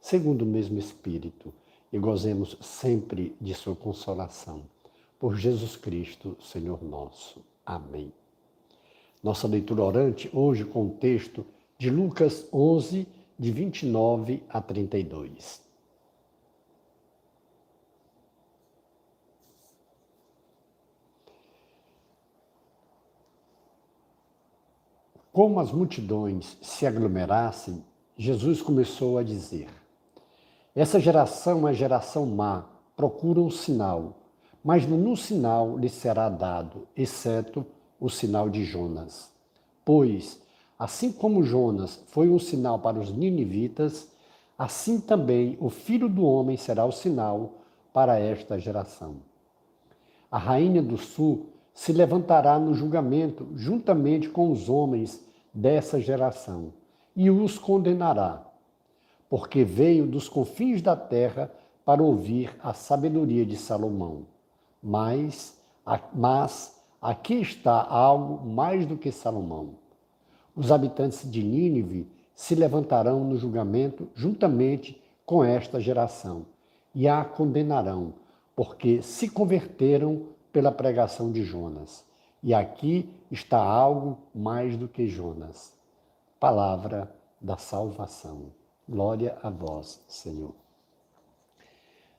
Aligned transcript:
segundo 0.00 0.42
o 0.42 0.46
mesmo 0.46 0.78
Espírito, 0.78 1.52
e 1.92 1.98
gozemos 1.98 2.56
sempre 2.60 3.36
de 3.40 3.54
Sua 3.54 3.74
consolação. 3.74 4.62
Por 5.18 5.36
Jesus 5.36 5.76
Cristo, 5.76 6.36
Senhor 6.40 6.82
nosso. 6.82 7.44
Amém. 7.66 8.12
Nossa 9.22 9.46
leitura 9.46 9.82
orante 9.82 10.30
hoje 10.32 10.64
com 10.64 10.86
o 10.86 10.90
texto 10.90 11.44
de 11.78 11.90
Lucas 11.90 12.46
11, 12.52 13.06
de 13.38 13.50
29 13.50 14.42
a 14.48 14.60
32. 14.60 15.62
Como 25.32 25.60
as 25.60 25.70
multidões 25.70 26.58
se 26.60 26.86
aglomerassem, 26.86 27.84
Jesus 28.16 28.60
começou 28.60 29.16
a 29.16 29.22
dizer: 29.22 29.68
Essa 30.74 31.00
geração 31.00 31.66
é 31.66 31.74
geração 31.74 32.24
má, 32.26 32.64
procura 32.96 33.40
um 33.40 33.50
sinal, 33.50 34.18
mas 34.62 34.86
nenhum 34.86 35.16
sinal 35.16 35.76
lhe 35.76 35.88
será 35.88 36.28
dado, 36.28 36.86
exceto 36.96 37.66
o 37.98 38.08
sinal 38.08 38.48
de 38.48 38.64
Jonas. 38.64 39.30
Pois, 39.84 40.40
assim 40.78 41.10
como 41.10 41.42
Jonas 41.42 42.00
foi 42.06 42.28
um 42.28 42.38
sinal 42.38 42.78
para 42.78 43.00
os 43.00 43.12
ninivitas, 43.12 44.08
assim 44.56 45.00
também 45.00 45.58
o 45.60 45.70
filho 45.70 46.08
do 46.08 46.24
homem 46.24 46.56
será 46.56 46.84
o 46.84 46.92
sinal 46.92 47.54
para 47.92 48.18
esta 48.18 48.58
geração. 48.58 49.16
A 50.30 50.38
rainha 50.38 50.80
do 50.80 50.96
sul 50.96 51.46
se 51.74 51.92
levantará 51.92 52.60
no 52.60 52.74
julgamento 52.74 53.48
juntamente 53.56 54.28
com 54.28 54.52
os 54.52 54.68
homens 54.68 55.20
dessa 55.52 56.00
geração 56.00 56.72
e 57.16 57.28
os 57.28 57.58
condenará, 57.58 58.49
porque 59.30 59.62
veio 59.62 60.08
dos 60.08 60.28
confins 60.28 60.82
da 60.82 60.96
terra 60.96 61.50
para 61.84 62.02
ouvir 62.02 62.54
a 62.60 62.74
sabedoria 62.74 63.46
de 63.46 63.56
Salomão. 63.56 64.26
Mas, 64.82 65.56
mas 66.12 66.76
aqui 67.00 67.34
está 67.34 67.80
algo 67.80 68.44
mais 68.44 68.84
do 68.84 68.96
que 68.96 69.12
Salomão. 69.12 69.76
Os 70.54 70.72
habitantes 70.72 71.30
de 71.30 71.44
Nínive 71.44 72.10
se 72.34 72.56
levantarão 72.56 73.24
no 73.24 73.36
julgamento 73.36 74.08
juntamente 74.16 75.00
com 75.24 75.44
esta 75.44 75.78
geração 75.78 76.44
e 76.92 77.06
a 77.06 77.24
condenarão, 77.24 78.14
porque 78.56 79.00
se 79.00 79.28
converteram 79.28 80.24
pela 80.52 80.72
pregação 80.72 81.30
de 81.30 81.44
Jonas. 81.44 82.04
E 82.42 82.52
aqui 82.52 83.08
está 83.30 83.62
algo 83.62 84.18
mais 84.34 84.76
do 84.76 84.88
que 84.88 85.06
Jonas. 85.06 85.72
Palavra 86.40 87.14
da 87.40 87.56
salvação. 87.56 88.59
Glória 88.90 89.38
a 89.40 89.48
vós, 89.48 90.00
Senhor. 90.08 90.52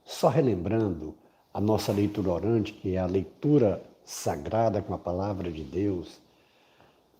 Só 0.06 0.30
relembrando 0.30 1.14
a 1.54 1.60
nossa 1.60 1.92
leitura 1.92 2.30
orante, 2.30 2.72
que 2.72 2.96
é 2.96 2.98
a 2.98 3.06
leitura 3.06 3.84
sagrada 4.06 4.82
com 4.82 4.94
a 4.94 4.98
palavra 4.98 5.52
de 5.52 5.66
Deus, 5.66 6.22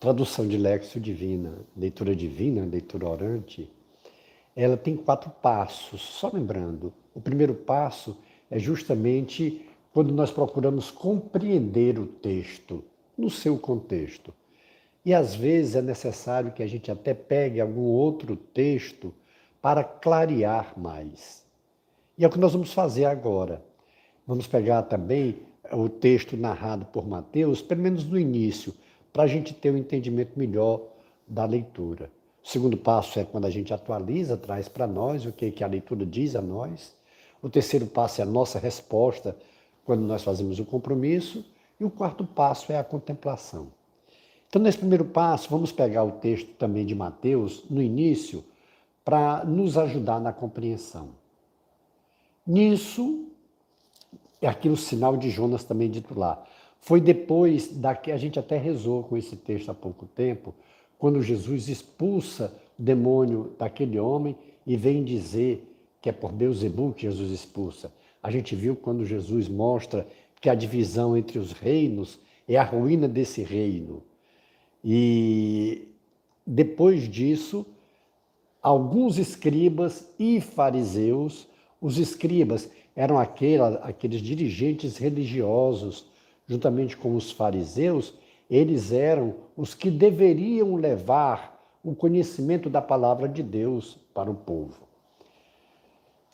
tradução 0.00 0.48
de 0.48 0.56
Lexio 0.56 0.98
Divina, 0.98 1.52
leitura 1.76 2.16
divina, 2.16 2.64
leitura 2.64 3.06
orante, 3.06 3.70
ela 4.56 4.74
tem 4.74 4.96
quatro 4.96 5.28
passos. 5.28 6.00
Só 6.00 6.30
lembrando, 6.32 6.90
o 7.14 7.20
primeiro 7.20 7.52
passo 7.52 8.16
é 8.50 8.58
justamente 8.58 9.68
quando 9.92 10.14
nós 10.14 10.30
procuramos 10.30 10.90
compreender 10.90 11.98
o 11.98 12.06
texto 12.06 12.82
no 13.18 13.28
seu 13.28 13.58
contexto. 13.58 14.32
E 15.04 15.12
às 15.12 15.34
vezes 15.34 15.76
é 15.76 15.82
necessário 15.82 16.52
que 16.52 16.62
a 16.62 16.66
gente 16.66 16.90
até 16.90 17.12
pegue 17.12 17.60
algum 17.60 17.82
outro 17.82 18.34
texto 18.34 19.12
para 19.62 19.84
clarear 19.84 20.76
mais. 20.76 21.44
E 22.18 22.24
é 22.24 22.26
o 22.26 22.30
que 22.30 22.38
nós 22.38 22.52
vamos 22.52 22.72
fazer 22.74 23.04
agora. 23.04 23.64
Vamos 24.26 24.46
pegar 24.46 24.82
também 24.82 25.38
o 25.72 25.88
texto 25.88 26.36
narrado 26.36 26.84
por 26.86 27.06
Mateus, 27.06 27.62
pelo 27.62 27.80
menos 27.80 28.04
no 28.04 28.18
início, 28.18 28.74
para 29.12 29.22
a 29.22 29.26
gente 29.26 29.54
ter 29.54 29.70
um 29.72 29.76
entendimento 29.76 30.36
melhor 30.36 30.80
da 31.26 31.44
leitura. 31.44 32.10
O 32.44 32.48
segundo 32.48 32.76
passo 32.76 33.20
é 33.20 33.24
quando 33.24 33.46
a 33.46 33.50
gente 33.50 33.72
atualiza, 33.72 34.36
traz 34.36 34.68
para 34.68 34.86
nós 34.86 35.24
o 35.24 35.32
que, 35.32 35.50
que 35.52 35.62
a 35.62 35.68
leitura 35.68 36.04
diz 36.04 36.34
a 36.34 36.42
nós. 36.42 36.94
O 37.40 37.48
terceiro 37.48 37.86
passo 37.86 38.20
é 38.20 38.24
a 38.24 38.26
nossa 38.26 38.58
resposta 38.58 39.36
quando 39.84 40.02
nós 40.02 40.24
fazemos 40.24 40.58
o 40.58 40.64
compromisso. 40.64 41.44
E 41.78 41.84
o 41.84 41.90
quarto 41.90 42.24
passo 42.24 42.72
é 42.72 42.78
a 42.78 42.84
contemplação. 42.84 43.68
Então, 44.48 44.60
nesse 44.60 44.78
primeiro 44.78 45.04
passo, 45.04 45.48
vamos 45.48 45.72
pegar 45.72 46.04
o 46.04 46.12
texto 46.12 46.48
também 46.54 46.84
de 46.84 46.94
Mateus, 46.94 47.64
no 47.70 47.80
início, 47.80 48.44
para 49.04 49.44
nos 49.44 49.76
ajudar 49.76 50.20
na 50.20 50.32
compreensão. 50.32 51.10
Nisso, 52.46 53.26
é 54.40 54.48
aquilo 54.48 54.76
sinal 54.76 55.16
de 55.16 55.30
Jonas 55.30 55.64
também 55.64 55.90
dito 55.90 56.18
lá. 56.18 56.44
Foi 56.80 57.00
depois 57.00 57.68
da 57.68 57.94
que 57.94 58.10
a 58.10 58.16
gente 58.16 58.38
até 58.38 58.56
rezou 58.56 59.04
com 59.04 59.16
esse 59.16 59.36
texto 59.36 59.70
há 59.70 59.74
pouco 59.74 60.06
tempo, 60.06 60.54
quando 60.98 61.22
Jesus 61.22 61.68
expulsa 61.68 62.52
o 62.78 62.82
demônio 62.82 63.54
daquele 63.58 63.98
homem 63.98 64.36
e 64.66 64.76
vem 64.76 65.04
dizer 65.04 65.68
que 66.00 66.08
é 66.08 66.12
por 66.12 66.32
Beuzebu 66.32 66.92
que 66.92 67.02
Jesus 67.02 67.30
expulsa. 67.30 67.92
A 68.22 68.30
gente 68.30 68.56
viu 68.56 68.74
quando 68.74 69.06
Jesus 69.06 69.48
mostra 69.48 70.06
que 70.40 70.50
a 70.50 70.54
divisão 70.54 71.16
entre 71.16 71.38
os 71.38 71.52
reinos 71.52 72.18
é 72.48 72.56
a 72.56 72.64
ruína 72.64 73.06
desse 73.06 73.42
reino. 73.42 74.02
E 74.84 75.88
depois 76.44 77.08
disso, 77.08 77.64
alguns 78.62 79.18
escribas 79.18 80.08
e 80.18 80.40
fariseus, 80.40 81.48
os 81.80 81.98
escribas 81.98 82.70
eram 82.94 83.18
aqueles, 83.18 83.78
aqueles 83.82 84.20
dirigentes 84.20 84.96
religiosos, 84.96 86.06
juntamente 86.46 86.96
com 86.96 87.16
os 87.16 87.32
fariseus, 87.32 88.14
eles 88.48 88.92
eram 88.92 89.34
os 89.56 89.74
que 89.74 89.90
deveriam 89.90 90.76
levar 90.76 91.58
o 91.82 91.94
conhecimento 91.94 92.70
da 92.70 92.80
palavra 92.80 93.28
de 93.28 93.42
Deus 93.42 93.98
para 94.14 94.30
o 94.30 94.34
povo. 94.34 94.86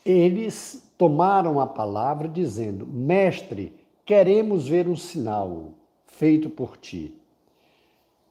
Eles 0.05 0.83
tomaram 0.97 1.59
a 1.59 1.65
palavra 1.65 2.27
dizendo: 2.27 2.85
Mestre, 2.85 3.73
queremos 4.05 4.67
ver 4.67 4.87
um 4.87 4.95
sinal 4.95 5.73
feito 6.05 6.49
por 6.49 6.77
ti. 6.77 7.15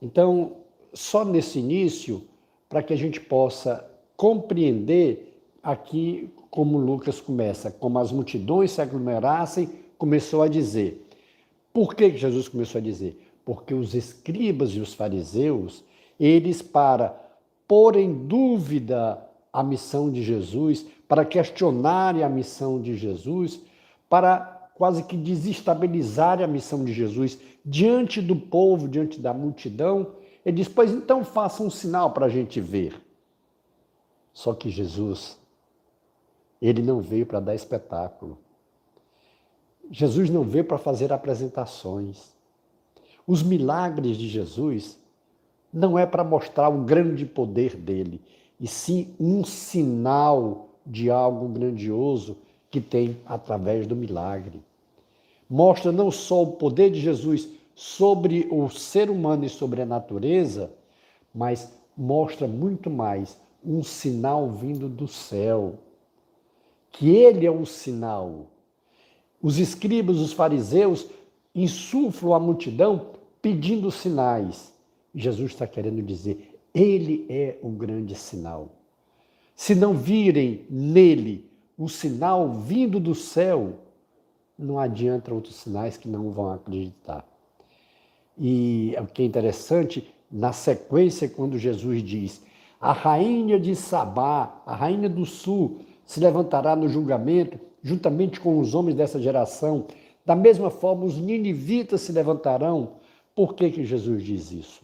Então, 0.00 0.58
só 0.92 1.24
nesse 1.24 1.58
início, 1.58 2.22
para 2.68 2.82
que 2.82 2.92
a 2.92 2.96
gente 2.96 3.20
possa 3.20 3.87
compreender 4.18 5.40
aqui 5.62 6.28
como 6.50 6.76
Lucas 6.76 7.20
começa, 7.20 7.70
como 7.70 8.00
as 8.00 8.10
multidões 8.10 8.72
se 8.72 8.82
aglomerassem, 8.82 9.70
começou 9.96 10.42
a 10.42 10.48
dizer. 10.48 11.08
Por 11.72 11.94
que 11.94 12.10
Jesus 12.16 12.48
começou 12.48 12.80
a 12.80 12.82
dizer? 12.82 13.16
Porque 13.44 13.72
os 13.72 13.94
escribas 13.94 14.70
e 14.70 14.80
os 14.80 14.92
fariseus, 14.92 15.84
eles 16.18 16.60
para 16.60 17.16
pôr 17.68 17.94
em 17.94 18.12
dúvida 18.26 19.24
a 19.52 19.62
missão 19.62 20.10
de 20.10 20.20
Jesus, 20.20 20.84
para 21.06 21.24
questionarem 21.24 22.24
a 22.24 22.28
missão 22.28 22.80
de 22.80 22.96
Jesus, 22.96 23.60
para 24.08 24.68
quase 24.74 25.04
que 25.04 25.16
desestabilizar 25.16 26.42
a 26.42 26.46
missão 26.48 26.84
de 26.84 26.92
Jesus 26.92 27.38
diante 27.64 28.20
do 28.20 28.34
povo, 28.34 28.88
diante 28.88 29.20
da 29.20 29.32
multidão. 29.32 30.08
Ele 30.44 30.56
diz: 30.56 30.66
Pois 30.66 30.90
então 30.90 31.24
faça 31.24 31.62
um 31.62 31.70
sinal 31.70 32.10
para 32.10 32.26
a 32.26 32.28
gente 32.28 32.60
ver. 32.60 33.07
Só 34.32 34.54
que 34.54 34.70
Jesus, 34.70 35.38
ele 36.60 36.82
não 36.82 37.00
veio 37.00 37.26
para 37.26 37.40
dar 37.40 37.54
espetáculo. 37.54 38.38
Jesus 39.90 40.30
não 40.30 40.42
veio 40.42 40.64
para 40.64 40.78
fazer 40.78 41.12
apresentações. 41.12 42.32
Os 43.26 43.42
milagres 43.42 44.16
de 44.16 44.28
Jesus 44.28 44.98
não 45.72 45.98
é 45.98 46.06
para 46.06 46.24
mostrar 46.24 46.68
o 46.68 46.84
grande 46.84 47.26
poder 47.26 47.76
dele, 47.76 48.22
e 48.58 48.66
sim 48.66 49.14
um 49.20 49.44
sinal 49.44 50.68
de 50.84 51.10
algo 51.10 51.46
grandioso 51.48 52.36
que 52.70 52.80
tem 52.80 53.18
através 53.26 53.86
do 53.86 53.94
milagre 53.94 54.62
mostra 55.48 55.90
não 55.90 56.10
só 56.10 56.42
o 56.42 56.52
poder 56.52 56.90
de 56.90 57.00
Jesus 57.00 57.48
sobre 57.74 58.46
o 58.50 58.68
ser 58.68 59.08
humano 59.08 59.44
e 59.44 59.48
sobre 59.48 59.80
a 59.80 59.86
natureza, 59.86 60.70
mas 61.34 61.72
mostra 61.96 62.46
muito 62.46 62.90
mais 62.90 63.38
um 63.64 63.82
sinal 63.82 64.50
vindo 64.50 64.88
do 64.88 65.08
céu, 65.08 65.78
que 66.90 67.08
ele 67.08 67.46
é 67.46 67.50
o 67.50 67.66
sinal. 67.66 68.50
Os 69.40 69.58
escribas, 69.58 70.18
os 70.18 70.32
fariseus, 70.32 71.06
insuflam 71.54 72.34
a 72.34 72.40
multidão 72.40 73.12
pedindo 73.40 73.90
sinais. 73.90 74.72
Jesus 75.14 75.52
está 75.52 75.66
querendo 75.66 76.02
dizer, 76.02 76.60
ele 76.74 77.26
é 77.28 77.58
o 77.62 77.68
grande 77.70 78.14
sinal. 78.14 78.70
Se 79.54 79.74
não 79.74 79.94
virem 79.94 80.66
nele 80.70 81.50
o 81.76 81.88
sinal 81.88 82.52
vindo 82.52 83.00
do 83.00 83.14
céu, 83.14 83.80
não 84.58 84.78
adianta 84.78 85.32
outros 85.32 85.56
sinais 85.56 85.96
que 85.96 86.08
não 86.08 86.30
vão 86.30 86.50
acreditar. 86.50 87.26
E 88.36 88.94
o 89.00 89.06
que 89.06 89.22
é 89.22 89.24
interessante, 89.24 90.12
na 90.30 90.52
sequência, 90.52 91.28
quando 91.28 91.58
Jesus 91.58 92.02
diz: 92.02 92.40
A 92.80 92.92
rainha 92.92 93.58
de 93.58 93.74
Sabá, 93.74 94.62
a 94.64 94.74
rainha 94.74 95.08
do 95.08 95.26
sul, 95.26 95.80
se 96.04 96.20
levantará 96.20 96.76
no 96.76 96.88
julgamento, 96.88 97.58
juntamente 97.82 98.38
com 98.38 98.60
os 98.60 98.74
homens 98.74 98.94
dessa 98.94 99.20
geração. 99.20 99.86
Da 100.24 100.36
mesma 100.36 100.70
forma, 100.70 101.04
os 101.04 101.16
ninivitas 101.16 102.02
se 102.02 102.12
levantarão. 102.12 102.92
Por 103.34 103.54
que, 103.54 103.70
que 103.70 103.84
Jesus 103.84 104.22
diz 104.22 104.52
isso? 104.52 104.82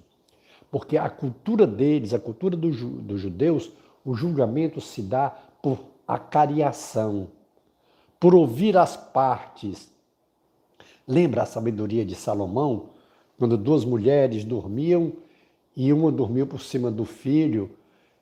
Porque 0.71 0.97
a 0.97 1.09
cultura 1.09 1.67
deles, 1.67 2.13
a 2.13 2.19
cultura 2.19 2.57
dos 2.57 3.21
judeus, 3.21 3.71
o 4.05 4.13
julgamento 4.15 4.81
se 4.81 5.01
dá 5.01 5.31
por 5.63 5.79
acariação, 6.07 7.29
por 8.19 8.35
ouvir 8.35 8.77
as 8.77 8.97
partes. 8.97 9.89
Lembra 11.07 11.43
a 11.43 11.47
sabedoria 11.47 12.05
de 12.05 12.17
Salomão, 12.17 12.91
quando 13.39 13.57
duas 13.57 13.85
mulheres 13.85 14.45
dormiam 14.45 15.13
e 15.77 15.93
uma 15.93 16.11
dormiu 16.11 16.47
por 16.47 16.61
cima 16.61 16.91
do 16.91 17.05
filho 17.05 17.71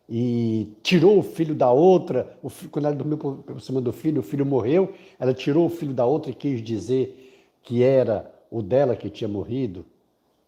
e 0.09 0.69
tirou 0.83 1.19
o 1.19 1.23
filho 1.23 1.55
da 1.55 1.71
outra. 1.71 2.37
Filho, 2.51 2.71
quando 2.71 2.87
ela 2.87 2.95
dormiu 2.95 3.19
por, 3.19 3.37
por 3.39 3.61
cima 3.61 3.81
do 3.81 3.93
filho, 3.93 4.21
o 4.21 4.25
filho 4.25 4.45
morreu, 4.45 4.93
ela 5.19 5.33
tirou 5.33 5.67
o 5.67 5.71
filho 5.71 5.95
da 5.95 6.05
outra 6.05 6.31
e 6.31 6.35
quis 6.35 6.63
dizer 6.63 7.49
que 7.63 7.83
era 7.83 8.31
o 8.51 8.63
dela 8.63 8.97
que 8.97 9.09
tinha 9.09 9.29
morrido, 9.29 9.85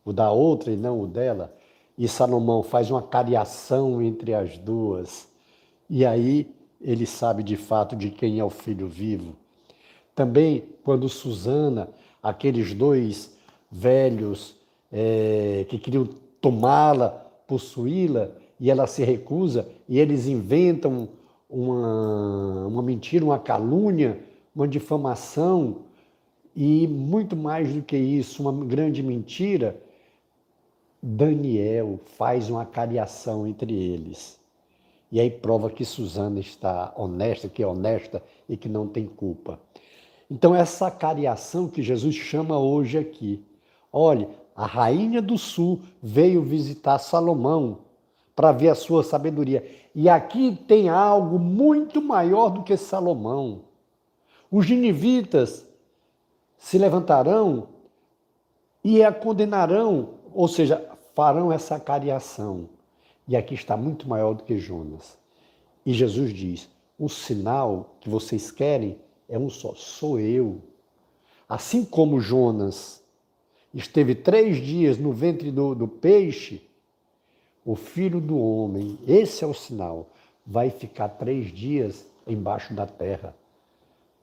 o 0.04 0.12
da 0.12 0.30
outra 0.30 0.72
e 0.72 0.76
não 0.76 1.00
o 1.00 1.06
dela. 1.06 1.54
E 1.96 2.08
Salomão 2.08 2.62
faz 2.62 2.90
uma 2.90 3.02
cariação 3.02 4.02
entre 4.02 4.34
as 4.34 4.58
duas. 4.58 5.28
E 5.88 6.04
aí 6.04 6.48
ele 6.80 7.06
sabe 7.06 7.42
de 7.42 7.56
fato 7.56 7.96
de 7.96 8.10
quem 8.10 8.40
é 8.40 8.44
o 8.44 8.50
filho 8.50 8.88
vivo. 8.88 9.36
Também, 10.14 10.64
quando 10.82 11.08
Susana, 11.08 11.88
aqueles 12.22 12.74
dois 12.74 13.34
velhos 13.70 14.54
é, 14.92 15.64
que 15.68 15.78
queriam 15.78 16.08
tomá-la, 16.40 17.08
possuí-la, 17.46 18.30
e 18.60 18.70
ela 18.70 18.86
se 18.86 19.04
recusa, 19.04 19.68
e 19.88 19.98
eles 19.98 20.26
inventam 20.26 21.08
uma, 21.48 22.66
uma 22.66 22.82
mentira, 22.82 23.24
uma 23.24 23.38
calúnia, 23.38 24.18
uma 24.54 24.66
difamação, 24.66 25.82
e 26.54 26.86
muito 26.86 27.36
mais 27.36 27.72
do 27.72 27.82
que 27.82 27.96
isso, 27.96 28.42
uma 28.42 28.64
grande 28.64 29.02
mentira, 29.02 29.80
Daniel 31.02 32.00
faz 32.16 32.48
uma 32.48 32.64
cariação 32.64 33.46
entre 33.46 33.74
eles. 33.74 34.38
E 35.12 35.20
aí 35.20 35.30
prova 35.30 35.68
que 35.68 35.84
Suzana 35.84 36.40
está 36.40 36.92
honesta, 36.96 37.48
que 37.48 37.62
é 37.62 37.66
honesta 37.66 38.22
e 38.48 38.56
que 38.56 38.68
não 38.68 38.86
tem 38.86 39.06
culpa. 39.06 39.60
Então, 40.30 40.54
essa 40.54 40.90
cariação 40.90 41.68
que 41.68 41.82
Jesus 41.82 42.14
chama 42.14 42.58
hoje 42.58 42.98
aqui. 42.98 43.44
Olhe, 43.92 44.26
a 44.56 44.66
rainha 44.66 45.20
do 45.20 45.36
sul 45.36 45.80
veio 46.02 46.42
visitar 46.42 46.98
Salomão 46.98 47.83
para 48.34 48.52
ver 48.52 48.68
a 48.68 48.74
sua 48.74 49.02
sabedoria. 49.02 49.64
E 49.94 50.08
aqui 50.08 50.58
tem 50.66 50.88
algo 50.88 51.38
muito 51.38 52.02
maior 52.02 52.50
do 52.50 52.62
que 52.62 52.76
Salomão. 52.76 53.62
Os 54.50 54.68
ninivitas 54.68 55.66
se 56.58 56.78
levantarão 56.78 57.68
e 58.82 59.02
a 59.02 59.12
condenarão, 59.12 60.14
ou 60.32 60.48
seja, 60.48 60.84
farão 61.14 61.52
essa 61.52 61.78
cariação. 61.78 62.68
E 63.26 63.36
aqui 63.36 63.54
está 63.54 63.76
muito 63.76 64.08
maior 64.08 64.34
do 64.34 64.44
que 64.44 64.58
Jonas. 64.58 65.16
E 65.86 65.92
Jesus 65.92 66.32
diz: 66.32 66.68
o 66.98 67.08
sinal 67.08 67.96
que 68.00 68.08
vocês 68.08 68.50
querem 68.50 68.98
é 69.28 69.38
um 69.38 69.48
só, 69.48 69.74
sou 69.74 70.20
eu. 70.20 70.60
Assim 71.48 71.84
como 71.84 72.20
Jonas 72.20 73.02
esteve 73.72 74.14
três 74.14 74.58
dias 74.58 74.98
no 74.98 75.12
ventre 75.12 75.50
do, 75.50 75.74
do 75.74 75.88
peixe, 75.88 76.62
o 77.64 77.74
filho 77.74 78.20
do 78.20 78.38
homem, 78.38 78.98
esse 79.06 79.44
é 79.44 79.46
o 79.46 79.54
sinal, 79.54 80.08
vai 80.46 80.70
ficar 80.70 81.08
três 81.08 81.52
dias 81.52 82.06
embaixo 82.26 82.74
da 82.74 82.86
terra. 82.86 83.34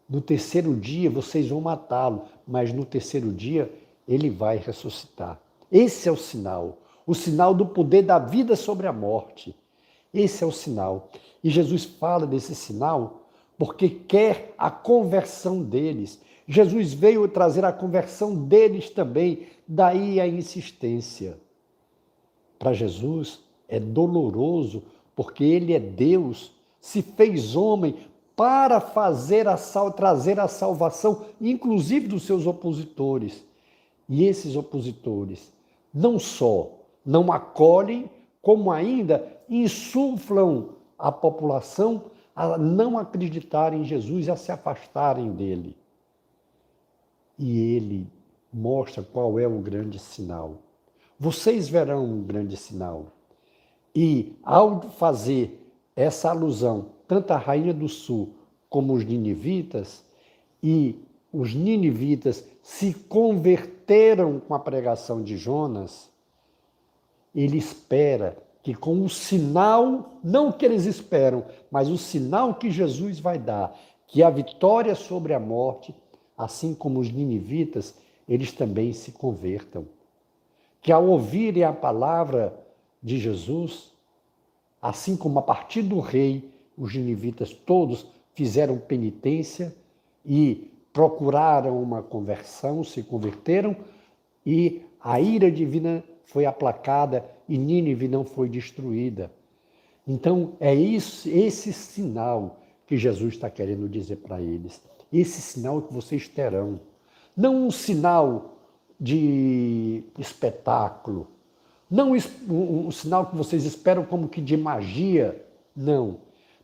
No 0.09 0.21
terceiro 0.21 0.75
dia 0.75 1.09
vocês 1.09 1.49
vão 1.49 1.61
matá-lo, 1.61 2.25
mas 2.47 2.71
no 2.73 2.85
terceiro 2.85 3.31
dia 3.31 3.71
ele 4.07 4.29
vai 4.29 4.57
ressuscitar. 4.57 5.39
Esse 5.71 6.09
é 6.09 6.11
o 6.11 6.17
sinal 6.17 6.77
o 7.05 7.15
sinal 7.15 7.53
do 7.53 7.65
poder 7.65 8.03
da 8.03 8.19
vida 8.19 8.55
sobre 8.55 8.87
a 8.87 8.93
morte. 8.93 9.55
Esse 10.13 10.43
é 10.43 10.47
o 10.47 10.51
sinal. 10.51 11.09
E 11.43 11.49
Jesus 11.49 11.83
fala 11.83 12.25
desse 12.25 12.55
sinal 12.55 13.23
porque 13.57 13.89
quer 13.89 14.53
a 14.57 14.71
conversão 14.71 15.61
deles. 15.61 16.21
Jesus 16.47 16.93
veio 16.93 17.27
trazer 17.27 17.63
a 17.63 17.71
conversão 17.73 18.33
deles 18.33 18.89
também, 18.89 19.47
daí 19.67 20.19
a 20.19 20.27
insistência. 20.27 21.37
Para 22.61 22.73
Jesus 22.73 23.39
é 23.67 23.79
doloroso, 23.79 24.83
porque 25.15 25.43
ele 25.43 25.73
é 25.73 25.79
Deus, 25.79 26.51
se 26.79 27.01
fez 27.01 27.55
homem 27.55 27.95
para 28.35 28.79
fazer 28.79 29.47
a 29.47 29.57
sal, 29.57 29.91
trazer 29.91 30.39
a 30.39 30.47
salvação, 30.47 31.25
inclusive 31.41 32.07
dos 32.07 32.21
seus 32.21 32.45
opositores. 32.45 33.43
E 34.07 34.25
esses 34.25 34.55
opositores 34.55 35.51
não 35.91 36.19
só 36.19 36.69
não 37.03 37.31
acolhem, 37.31 38.07
como 38.43 38.71
ainda 38.71 39.27
insuflam 39.49 40.69
a 40.99 41.11
população 41.11 42.11
a 42.35 42.59
não 42.59 42.95
acreditar 42.95 43.73
em 43.73 43.83
Jesus 43.83 44.29
a 44.29 44.35
se 44.35 44.51
afastarem 44.51 45.31
dele. 45.31 45.75
E 47.39 47.57
ele 47.57 48.07
mostra 48.53 49.01
qual 49.01 49.39
é 49.39 49.47
o 49.47 49.57
grande 49.57 49.97
sinal. 49.97 50.57
Vocês 51.23 51.69
verão 51.69 52.03
um 52.03 52.23
grande 52.23 52.57
sinal. 52.57 53.11
E 53.93 54.35
ao 54.41 54.81
fazer 54.89 55.71
essa 55.95 56.31
alusão, 56.31 56.93
tanto 57.07 57.29
a 57.29 57.37
rainha 57.37 57.75
do 57.75 57.87
sul 57.87 58.33
como 58.67 58.91
os 58.93 59.05
ninivitas, 59.05 60.03
e 60.63 60.95
os 61.31 61.53
ninivitas 61.53 62.43
se 62.63 62.95
converteram 63.07 64.39
com 64.39 64.55
a 64.55 64.59
pregação 64.59 65.21
de 65.21 65.37
Jonas, 65.37 66.09
ele 67.35 67.59
espera 67.59 68.35
que 68.63 68.73
com 68.73 69.05
o 69.05 69.07
sinal, 69.07 70.13
não 70.23 70.51
que 70.51 70.65
eles 70.65 70.85
esperam, 70.85 71.45
mas 71.69 71.87
o 71.87 71.99
sinal 71.99 72.55
que 72.55 72.71
Jesus 72.71 73.19
vai 73.19 73.37
dar, 73.37 73.79
que 74.07 74.23
a 74.23 74.29
vitória 74.31 74.95
sobre 74.95 75.35
a 75.35 75.39
morte, 75.39 75.93
assim 76.35 76.73
como 76.73 76.99
os 76.99 77.11
ninivitas, 77.11 77.93
eles 78.27 78.51
também 78.51 78.91
se 78.91 79.11
convertam. 79.11 79.85
Que 80.81 80.91
ao 80.91 81.05
ouvirem 81.05 81.63
a 81.63 81.71
palavra 81.71 82.53
de 83.01 83.19
Jesus, 83.19 83.91
assim 84.81 85.15
como 85.15 85.39
a 85.39 85.41
partir 85.41 85.83
do 85.83 85.99
rei, 85.99 86.51
os 86.77 86.93
ninivitas 86.95 87.53
todos 87.53 88.07
fizeram 88.33 88.77
penitência 88.77 89.75
e 90.25 90.71
procuraram 90.91 91.81
uma 91.81 92.01
conversão, 92.01 92.83
se 92.83 93.03
converteram 93.03 93.75
e 94.45 94.81
a 94.99 95.19
ira 95.19 95.51
divina 95.51 96.03
foi 96.25 96.45
aplacada 96.45 97.25
e 97.47 97.57
Nínive 97.57 98.07
não 98.07 98.23
foi 98.23 98.49
destruída. 98.49 99.31
Então, 100.07 100.53
é 100.59 100.73
isso, 100.73 101.29
esse 101.29 101.71
sinal 101.71 102.59
que 102.87 102.97
Jesus 102.97 103.35
está 103.35 103.49
querendo 103.49 103.87
dizer 103.87 104.17
para 104.17 104.41
eles. 104.41 104.81
Esse 105.11 105.41
sinal 105.41 105.81
que 105.81 105.93
vocês 105.93 106.27
terão. 106.27 106.79
Não 107.35 107.67
um 107.67 107.71
sinal 107.71 108.57
de 109.01 110.03
espetáculo, 110.19 111.27
não 111.89 112.11
um, 112.11 112.91
sinal 112.91 113.25
que 113.25 113.35
vocês 113.35 113.65
esperam 113.65 114.05
como 114.05 114.29
que 114.29 114.39
de 114.39 114.55
magia, 114.55 115.43
não, 115.75 116.19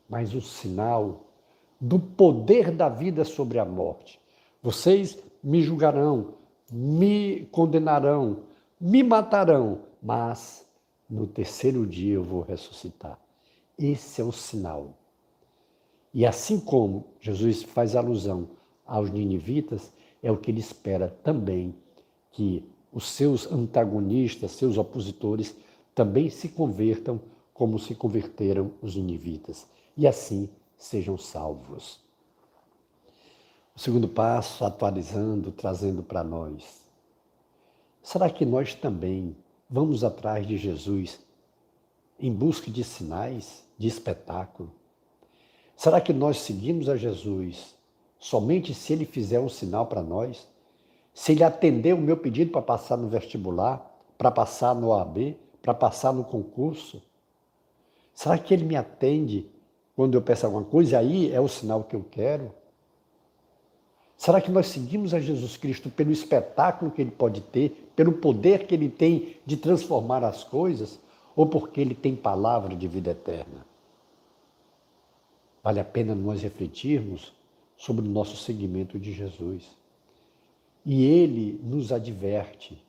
mas 0.07 0.35
um 0.35 0.39
sinal 0.39 1.25
do 1.81 1.99
poder 1.99 2.69
da 2.69 2.89
vida 2.89 3.25
sobre 3.25 3.57
a 3.57 3.65
morte. 3.65 4.21
Vocês 4.61 5.17
me 5.43 5.63
julgarão, 5.63 6.35
me 6.71 7.47
condenarão, 7.51 8.43
me 8.79 9.01
matarão, 9.01 9.79
mas 10.01 10.63
no 11.09 11.25
terceiro 11.25 11.87
dia 11.87 12.13
eu 12.13 12.23
vou 12.23 12.41
ressuscitar. 12.41 13.19
Esse 13.79 14.21
é 14.21 14.23
o 14.23 14.31
sinal. 14.31 14.93
E 16.13 16.23
assim 16.25 16.59
como 16.59 17.05
Jesus 17.19 17.63
faz 17.63 17.95
alusão 17.95 18.47
aos 18.85 19.09
ninivitas, 19.09 19.91
é 20.21 20.31
o 20.31 20.37
que 20.37 20.51
ele 20.51 20.59
espera 20.59 21.09
também 21.23 21.75
que 22.31 22.63
os 22.91 23.05
seus 23.05 23.51
antagonistas, 23.51 24.51
seus 24.51 24.77
opositores, 24.77 25.55
também 25.93 26.29
se 26.29 26.49
convertam 26.49 27.19
como 27.53 27.79
se 27.79 27.95
converteram 27.95 28.71
os 28.81 28.95
ninivitas, 28.95 29.67
e 29.95 30.05
assim 30.05 30.49
sejam 30.77 31.17
salvos. 31.17 31.99
O 33.75 33.79
segundo 33.79 34.07
passo, 34.07 34.63
atualizando, 34.63 35.51
trazendo 35.51 36.03
para 36.03 36.23
nós. 36.23 36.81
Será 38.01 38.29
que 38.29 38.45
nós 38.45 38.73
também 38.73 39.35
vamos 39.69 40.03
atrás 40.03 40.47
de 40.47 40.57
Jesus 40.57 41.19
em 42.19 42.31
busca 42.33 42.71
de 42.71 42.83
sinais, 42.83 43.63
de 43.77 43.87
espetáculo? 43.87 44.71
Será 45.75 46.01
que 46.01 46.13
nós 46.13 46.37
seguimos 46.39 46.89
a 46.89 46.95
Jesus 46.95 47.75
somente 48.19 48.73
se 48.73 48.93
ele 48.93 49.05
fizer 49.05 49.39
um 49.39 49.49
sinal 49.49 49.85
para 49.85 50.01
nós? 50.01 50.47
Se 51.17 51.31
ele 51.31 51.43
atender 51.43 51.95
o 51.95 51.97
meu 51.97 52.15
pedido 52.15 52.51
para 52.51 52.61
passar 52.61 52.95
no 52.95 53.09
vestibular, 53.09 53.83
para 54.19 54.29
passar 54.29 54.75
no 54.75 54.89
OAB, 54.89 55.35
para 55.63 55.73
passar 55.73 56.13
no 56.13 56.23
concurso? 56.23 57.01
Será 58.13 58.37
que 58.37 58.53
ele 58.53 58.63
me 58.63 58.75
atende 58.75 59.49
quando 59.95 60.13
eu 60.13 60.21
peço 60.21 60.45
alguma 60.45 60.63
coisa 60.63 60.99
aí 60.99 61.33
é 61.33 61.41
o 61.41 61.47
sinal 61.47 61.83
que 61.83 61.95
eu 61.95 62.05
quero? 62.11 62.53
Será 64.15 64.39
que 64.39 64.51
nós 64.51 64.67
seguimos 64.67 65.11
a 65.11 65.19
Jesus 65.19 65.57
Cristo 65.57 65.89
pelo 65.89 66.11
espetáculo 66.11 66.91
que 66.91 67.01
ele 67.01 67.09
pode 67.09 67.41
ter, 67.41 67.91
pelo 67.95 68.13
poder 68.13 68.67
que 68.67 68.75
ele 68.75 68.87
tem 68.87 69.37
de 69.43 69.57
transformar 69.57 70.23
as 70.23 70.43
coisas, 70.43 70.99
ou 71.35 71.47
porque 71.47 71.81
ele 71.81 71.95
tem 71.95 72.15
palavra 72.15 72.75
de 72.75 72.87
vida 72.87 73.09
eterna? 73.09 73.65
Vale 75.63 75.79
a 75.79 75.83
pena 75.83 76.13
nós 76.13 76.43
refletirmos 76.43 77.33
sobre 77.75 78.07
o 78.07 78.09
nosso 78.09 78.37
seguimento 78.37 78.99
de 78.99 79.11
Jesus. 79.11 79.76
E 80.89 81.03
ele 81.03 81.59
nos 81.61 81.91
adverte, 81.91 82.81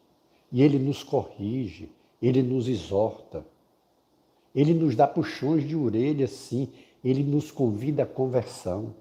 e 0.53 0.63
ele 0.63 0.79
nos 0.79 1.03
corrige, 1.03 1.91
ele 2.23 2.45
nos 2.45 2.69
exorta, 2.69 3.45
ele 4.55 4.73
nos 4.73 4.95
dá 4.95 5.05
puxões 5.05 5.67
de 5.67 5.75
orelha, 5.75 6.29
sim, 6.29 6.69
ele 7.05 7.25
nos 7.25 7.51
convida 7.51 8.05
à 8.05 8.07
conversão. 8.07 8.95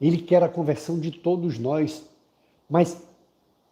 Ele 0.00 0.18
quer 0.18 0.42
a 0.42 0.48
conversão 0.48 0.98
de 0.98 1.12
todos 1.12 1.56
nós, 1.56 2.04
mas 2.68 3.00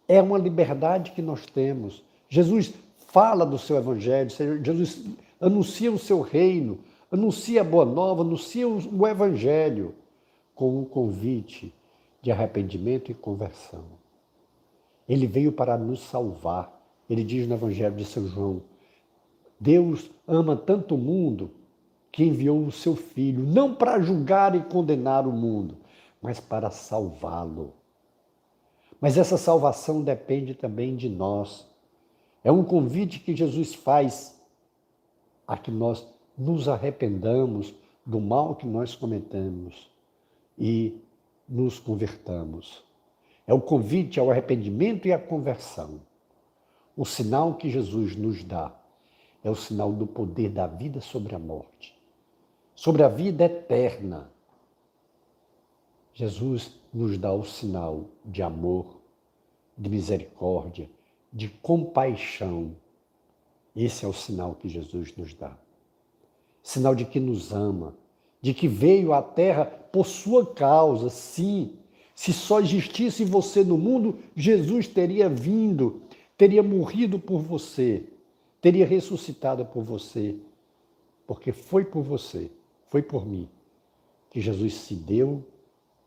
é 0.07 0.21
uma 0.21 0.37
liberdade 0.37 1.11
que 1.11 1.21
nós 1.21 1.45
temos. 1.45 2.01
Jesus 2.29 2.73
fala 3.07 3.45
do 3.45 3.59
seu 3.59 3.75
evangelho, 3.75 4.29
Jesus 4.63 5.03
anuncia 5.37 5.91
o 5.91 5.99
seu 5.99 6.21
reino, 6.21 6.79
anuncia 7.11 7.59
a 7.59 7.65
boa 7.65 7.83
nova, 7.83 8.21
anuncia 8.21 8.65
o 8.65 9.05
evangelho 9.05 9.93
com 10.55 10.79
um 10.79 10.85
convite 10.85 11.73
de 12.25 12.31
arrependimento 12.31 13.11
e 13.11 13.13
conversão. 13.13 13.83
Ele 15.07 15.27
veio 15.27 15.51
para 15.51 15.77
nos 15.77 15.99
salvar. 15.99 16.83
Ele 17.07 17.23
diz 17.23 17.47
no 17.47 17.53
evangelho 17.53 17.95
de 17.95 18.03
São 18.03 18.27
João: 18.27 18.63
Deus 19.59 20.09
ama 20.27 20.55
tanto 20.55 20.95
o 20.95 20.97
mundo 20.97 21.51
que 22.11 22.23
enviou 22.23 22.65
o 22.65 22.71
seu 22.71 22.95
filho, 22.95 23.43
não 23.43 23.75
para 23.75 24.01
julgar 24.01 24.55
e 24.55 24.63
condenar 24.63 25.27
o 25.27 25.31
mundo, 25.31 25.77
mas 26.19 26.39
para 26.39 26.71
salvá-lo. 26.71 27.73
Mas 28.99 29.19
essa 29.19 29.37
salvação 29.37 30.01
depende 30.01 30.55
também 30.55 30.95
de 30.95 31.07
nós. 31.07 31.69
É 32.43 32.51
um 32.51 32.63
convite 32.63 33.19
que 33.19 33.35
Jesus 33.35 33.75
faz 33.75 34.35
a 35.47 35.55
que 35.55 35.69
nós 35.69 36.07
nos 36.35 36.67
arrependamos 36.67 37.71
do 38.03 38.19
mal 38.19 38.55
que 38.55 38.65
nós 38.65 38.95
cometemos 38.95 39.91
e 40.57 41.04
nos 41.47 41.79
convertamos. 41.79 42.83
É 43.47 43.53
o 43.53 43.61
convite 43.61 44.19
ao 44.19 44.31
arrependimento 44.31 45.07
e 45.07 45.13
à 45.13 45.19
conversão. 45.19 46.01
O 46.95 47.05
sinal 47.05 47.55
que 47.55 47.69
Jesus 47.69 48.15
nos 48.15 48.43
dá 48.43 48.73
é 49.43 49.49
o 49.49 49.55
sinal 49.55 49.91
do 49.91 50.07
poder 50.07 50.49
da 50.49 50.65
vida 50.65 51.01
sobre 51.01 51.35
a 51.35 51.39
morte, 51.39 51.95
sobre 52.73 53.03
a 53.03 53.07
vida 53.07 53.45
eterna. 53.45 54.31
Jesus 56.13 56.79
nos 56.93 57.17
dá 57.17 57.31
o 57.33 57.43
sinal 57.43 58.05
de 58.23 58.41
amor, 58.41 59.01
de 59.77 59.89
misericórdia, 59.89 60.89
de 61.31 61.49
compaixão. 61.49 62.75
Esse 63.75 64.05
é 64.05 64.07
o 64.07 64.13
sinal 64.13 64.55
que 64.55 64.69
Jesus 64.69 65.15
nos 65.15 65.33
dá 65.33 65.55
sinal 66.65 66.95
de 66.95 67.05
que 67.05 67.19
nos 67.19 67.53
ama, 67.53 67.95
de 68.41 68.53
que 68.53 68.67
veio 68.67 69.13
à 69.13 69.21
terra 69.21 69.65
por 69.65 70.05
sua 70.05 70.45
causa, 70.45 71.09
sim. 71.09 71.73
Se 72.13 72.31
só 72.31 72.59
existisse 72.59 73.23
você 73.25 73.63
no 73.63 73.77
mundo, 73.77 74.19
Jesus 74.35 74.87
teria 74.87 75.27
vindo, 75.27 76.01
teria 76.37 76.63
morrido 76.63 77.19
por 77.19 77.39
você, 77.39 78.03
teria 78.61 78.85
ressuscitado 78.85 79.65
por 79.65 79.83
você, 79.83 80.35
porque 81.27 81.51
foi 81.51 81.83
por 81.83 82.03
você, 82.03 82.49
foi 82.89 83.01
por 83.01 83.25
mim 83.25 83.49
que 84.29 84.41
Jesus 84.41 84.73
se 84.73 84.95
deu, 84.95 85.43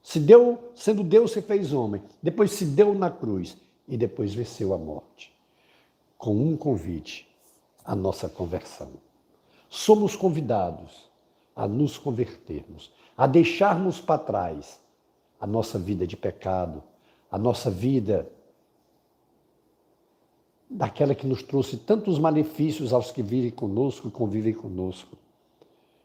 se 0.02 0.20
deu, 0.20 0.58
sendo 0.74 1.02
Deus, 1.02 1.32
se 1.32 1.40
fez 1.40 1.72
homem, 1.72 2.02
depois 2.22 2.52
se 2.52 2.66
deu 2.66 2.92
na 2.92 3.10
cruz 3.10 3.56
e 3.88 3.96
depois 3.96 4.34
venceu 4.34 4.74
a 4.74 4.78
morte, 4.78 5.32
com 6.18 6.34
um 6.34 6.56
convite, 6.56 7.26
a 7.84 7.96
nossa 7.96 8.28
conversão. 8.28 8.90
Somos 9.70 10.14
convidados 10.14 11.07
a 11.58 11.66
nos 11.66 11.98
convertermos, 11.98 12.92
a 13.16 13.26
deixarmos 13.26 14.00
para 14.00 14.22
trás 14.22 14.78
a 15.40 15.46
nossa 15.46 15.76
vida 15.76 16.06
de 16.06 16.16
pecado, 16.16 16.84
a 17.28 17.36
nossa 17.36 17.68
vida 17.68 18.30
daquela 20.70 21.16
que 21.16 21.26
nos 21.26 21.42
trouxe 21.42 21.76
tantos 21.76 22.16
malefícios 22.16 22.92
aos 22.92 23.10
que 23.10 23.24
vivem 23.24 23.50
conosco 23.50 24.06
e 24.06 24.10
convivem 24.12 24.54
conosco. 24.54 25.18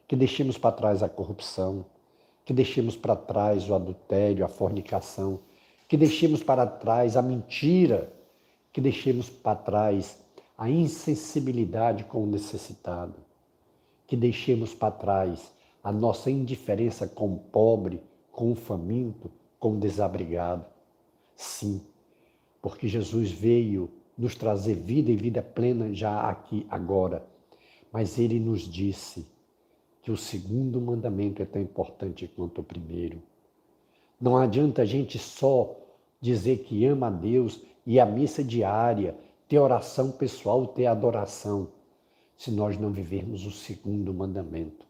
Que 0.08 0.16
deixemos 0.16 0.58
para 0.58 0.72
trás 0.72 1.04
a 1.04 1.10
corrupção, 1.10 1.86
que 2.44 2.52
deixemos 2.52 2.96
para 2.96 3.16
trás 3.16 3.70
o 3.70 3.76
adultério, 3.76 4.44
a 4.44 4.50
fornicação, 4.50 5.40
que 5.88 5.96
deixemos 5.96 6.42
para 6.42 6.66
trás 6.66 7.16
a 7.16 7.22
mentira, 7.22 8.12
que 8.72 8.82
deixemos 8.82 9.30
para 9.30 9.56
trás 9.56 10.18
a 10.58 10.68
insensibilidade 10.68 12.06
com 12.06 12.24
o 12.24 12.28
necessitado 12.28 13.33
que 14.08 14.16
deixemos 14.16 14.74
para 14.74 14.92
trás 14.92 15.54
a 15.84 15.92
nossa 15.92 16.32
indiferença 16.32 17.08
com 17.08 17.34
o 17.34 17.40
pobre, 17.40 18.02
com 18.32 18.52
o 18.52 18.56
faminto, 18.56 19.30
com 19.60 19.74
o 19.74 19.80
desabrigado. 19.80 20.66
Sim, 21.36 21.82
porque 22.62 22.88
Jesus 22.88 23.32
veio 23.32 23.90
nos 24.18 24.36
trazer 24.36 24.76
vida 24.76 25.12
e 25.12 25.16
vida 25.16 25.42
plena 25.42 25.94
já 25.94 26.30
aqui, 26.30 26.66
agora. 26.70 27.26
Mas 27.92 28.18
ele 28.18 28.40
nos 28.40 28.62
disse 28.62 29.28
que 30.02 30.12
o 30.12 30.18
segundo 30.18 30.82
mandamento 30.82 31.42
é 31.42 31.46
tão 31.46 31.62
importante 31.62 32.28
quanto 32.28 32.62
o 32.62 32.64
primeiro. 32.64 33.22
Não 34.20 34.38
adianta 34.38 34.82
a 34.82 34.86
gente 34.86 35.20
só 35.20 35.76
dizer 36.22 36.60
que 36.60 36.86
ama 36.86 37.08
a 37.08 37.12
Deus 37.12 37.62
e 37.86 38.00
a 38.00 38.06
missa 38.06 38.44
diária, 38.44 39.18
ter 39.48 39.60
oração 39.60 40.12
pessoal, 40.12 40.66
ter 40.68 40.86
adoração 40.86 41.68
se 42.44 42.52
nós 42.52 42.78
não 42.78 42.92
vivermos 42.92 43.46
o 43.46 43.52
segundo 43.52 44.14
mandamento. 44.14 44.86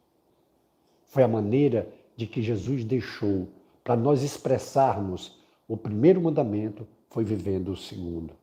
Foi 1.06 1.22
a 1.22 1.28
maneira 1.28 1.88
de 2.16 2.26
que 2.26 2.42
Jesus 2.42 2.84
deixou 2.84 3.48
para 3.84 3.96
nós 3.96 4.24
expressarmos 4.24 5.38
o 5.68 5.78
primeiro 5.78 6.20
mandamento, 6.20 6.88
foi 7.12 7.24
vivendo 7.24 7.70
o 7.70 7.78
segundo. 7.78 8.34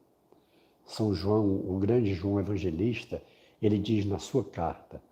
São 0.87 1.13
João, 1.13 1.45
o 1.45 1.77
grande 1.81 2.15
João 2.15 2.39
evangelista, 2.39 3.21
ele 3.61 3.79
diz 3.79 4.07
na 4.07 4.21
sua 4.21 4.45
carta: 4.45 5.03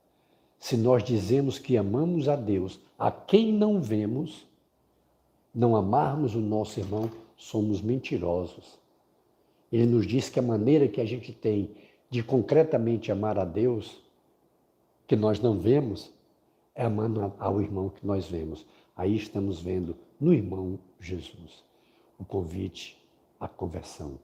se 0.60 0.76
nós 0.76 1.02
dizemos 1.02 1.58
que 1.58 1.76
amamos 1.76 2.28
a 2.28 2.36
Deus, 2.36 2.78
a 2.96 3.10
quem 3.10 3.52
não 3.52 3.80
vemos, 3.80 4.46
não 5.52 5.74
amarmos 5.74 6.36
o 6.36 6.40
nosso 6.40 6.78
irmão, 6.78 7.10
somos 7.36 7.82
mentirosos. 7.82 8.78
Ele 9.72 9.86
nos 9.86 10.06
diz 10.06 10.28
que 10.28 10.38
a 10.38 10.42
maneira 10.42 10.86
que 10.86 11.00
a 11.00 11.04
gente 11.04 11.32
tem 11.32 11.72
de 12.10 12.22
concretamente 12.22 13.12
amar 13.12 13.38
a 13.38 13.44
Deus, 13.44 14.02
que 15.06 15.16
nós 15.16 15.40
não 15.40 15.58
vemos, 15.58 16.12
é 16.74 16.84
amando 16.84 17.32
ao 17.38 17.60
irmão 17.60 17.88
que 17.90 18.06
nós 18.06 18.26
vemos. 18.26 18.64
Aí 18.96 19.16
estamos 19.16 19.60
vendo 19.60 19.96
no 20.20 20.32
irmão 20.32 20.78
Jesus 21.00 21.64
o 22.18 22.24
convite 22.24 22.96
à 23.38 23.46
conversão. 23.46 24.18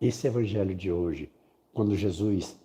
Esse 0.00 0.26
evangelho 0.26 0.74
de 0.74 0.92
hoje, 0.92 1.30
quando 1.72 1.96
Jesus 1.96 2.56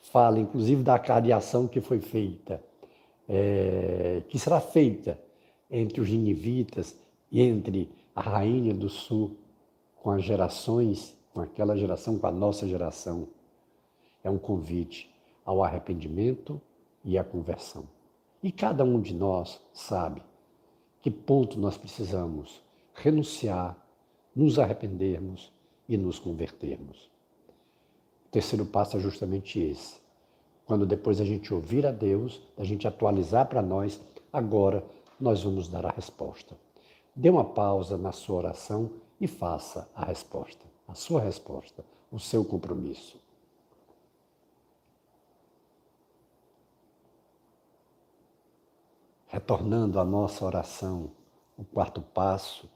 fala, 0.00 0.38
inclusive, 0.38 0.82
da 0.82 0.98
cardeação 0.98 1.66
que 1.66 1.80
foi 1.80 2.00
feita, 2.00 2.62
é, 3.28 4.22
que 4.28 4.38
será 4.38 4.60
feita 4.60 5.18
entre 5.70 6.00
os 6.00 6.08
ninivitas 6.08 6.98
e 7.30 7.42
entre 7.42 7.90
a 8.14 8.22
rainha 8.22 8.72
do 8.72 8.88
sul, 8.88 9.36
com 9.96 10.10
as 10.10 10.24
gerações 10.24 11.16
com 11.32 11.40
aquela 11.40 11.76
geração, 11.76 12.18
com 12.18 12.26
a 12.26 12.32
nossa 12.32 12.66
geração, 12.66 13.28
é 14.22 14.30
um 14.30 14.38
convite 14.38 15.10
ao 15.44 15.62
arrependimento 15.62 16.60
e 17.04 17.16
à 17.16 17.24
conversão. 17.24 17.84
E 18.42 18.50
cada 18.50 18.84
um 18.84 19.00
de 19.00 19.14
nós 19.14 19.60
sabe 19.72 20.22
que 21.00 21.10
ponto 21.10 21.58
nós 21.58 21.76
precisamos 21.76 22.62
renunciar, 22.94 23.76
nos 24.34 24.58
arrependermos 24.58 25.52
e 25.88 25.96
nos 25.96 26.18
convertermos. 26.18 27.10
O 28.26 28.30
terceiro 28.30 28.64
passo 28.64 28.96
é 28.96 29.00
justamente 29.00 29.58
esse. 29.58 29.98
Quando 30.64 30.86
depois 30.86 31.20
a 31.20 31.24
gente 31.24 31.52
ouvir 31.52 31.84
a 31.84 31.90
Deus, 31.90 32.40
a 32.56 32.62
gente 32.62 32.86
atualizar 32.86 33.48
para 33.48 33.60
nós, 33.60 34.00
agora 34.32 34.84
nós 35.18 35.42
vamos 35.42 35.66
dar 35.68 35.84
a 35.84 35.90
resposta. 35.90 36.56
Dê 37.14 37.28
uma 37.28 37.44
pausa 37.44 37.98
na 37.98 38.12
sua 38.12 38.36
oração 38.36 38.90
e 39.20 39.26
faça 39.26 39.90
a 39.94 40.04
resposta, 40.04 40.64
a 40.90 40.94
sua 40.94 41.20
resposta, 41.20 41.84
o 42.10 42.18
seu 42.18 42.44
compromisso. 42.44 43.16
Retornando 49.28 50.00
à 50.00 50.04
nossa 50.04 50.44
oração, 50.44 51.12
o 51.56 51.62
quarto 51.62 52.02
passo 52.02 52.68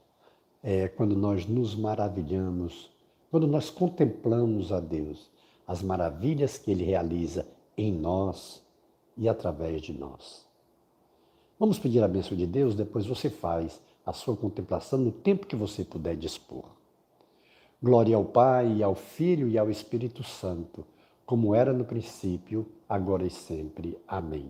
é 0.63 0.87
quando 0.87 1.13
nós 1.13 1.45
nos 1.45 1.75
maravilhamos, 1.75 2.89
quando 3.29 3.45
nós 3.45 3.69
contemplamos 3.69 4.71
a 4.71 4.79
Deus, 4.79 5.29
as 5.67 5.81
maravilhas 5.81 6.57
que 6.57 6.71
Ele 6.71 6.85
realiza 6.85 7.45
em 7.75 7.91
nós 7.91 8.63
e 9.17 9.27
através 9.27 9.81
de 9.81 9.91
nós. 9.91 10.45
Vamos 11.59 11.77
pedir 11.77 12.01
a 12.01 12.07
bênção 12.07 12.37
de 12.37 12.47
Deus, 12.47 12.75
depois 12.75 13.05
você 13.05 13.29
faz 13.29 13.81
a 14.05 14.13
sua 14.13 14.37
contemplação 14.37 14.99
no 14.99 15.11
tempo 15.11 15.47
que 15.47 15.55
você 15.55 15.83
puder 15.83 16.15
dispor. 16.15 16.63
Glória 17.81 18.15
ao 18.15 18.23
Pai, 18.23 18.81
ao 18.81 18.95
Filho 18.95 19.49
e 19.49 19.57
ao 19.57 19.69
Espírito 19.69 20.23
Santo, 20.23 20.85
como 21.25 21.53
era 21.53 21.73
no 21.73 21.83
princípio, 21.83 22.65
agora 22.87 23.25
e 23.25 23.29
sempre. 23.29 23.97
Amém. 24.07 24.49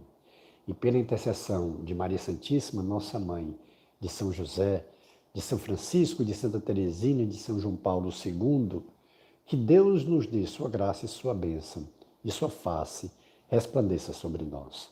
E 0.67 0.73
pela 0.73 0.97
intercessão 0.97 1.77
de 1.83 1.93
Maria 1.95 2.19
Santíssima, 2.19 2.83
nossa 2.83 3.19
mãe, 3.19 3.57
de 3.99 4.07
São 4.07 4.31
José, 4.31 4.85
de 5.33 5.41
São 5.41 5.57
Francisco, 5.57 6.23
de 6.23 6.33
Santa 6.33 6.59
Teresina 6.59 7.23
e 7.23 7.25
de 7.25 7.37
São 7.37 7.59
João 7.59 7.75
Paulo 7.75 8.09
II, 8.09 8.81
que 9.45 9.57
Deus 9.57 10.05
nos 10.05 10.27
dê 10.27 10.45
sua 10.45 10.69
graça 10.69 11.05
e 11.05 11.09
sua 11.09 11.33
bênção, 11.33 11.87
e 12.23 12.31
sua 12.31 12.49
face 12.49 13.11
resplandeça 13.47 14.13
sobre 14.13 14.43
nós. 14.43 14.89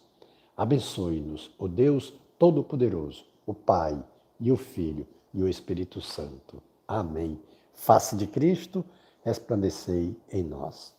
Abençoe-nos, 0.57 1.51
o 1.57 1.67
Deus 1.67 2.13
Todo-Poderoso, 2.37 3.25
o 3.45 3.53
Pai 3.53 4.03
e 4.39 4.51
o 4.51 4.57
Filho 4.57 5.07
e 5.33 5.41
o 5.41 5.47
Espírito 5.47 6.01
Santo. 6.01 6.61
Amém. 6.87 7.39
Face 7.73 8.15
de 8.15 8.27
Cristo, 8.27 8.85
resplandecei 9.23 10.15
em 10.31 10.43
nós. 10.43 10.93